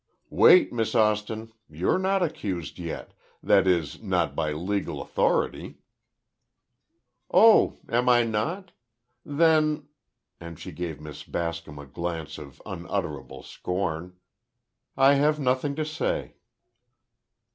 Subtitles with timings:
[0.31, 1.53] "Wait, Miss Austin.
[1.69, 5.77] You're not accused yet—that is, not by legal authority."
[7.31, 8.71] "Oh, am I not?
[9.23, 9.89] Then—"
[10.39, 14.17] and she gave Miss Bascom a glance of unutterable scorn,
[14.97, 16.37] "I have nothing to say."